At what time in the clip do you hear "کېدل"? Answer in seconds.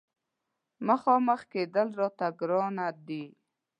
1.51-1.87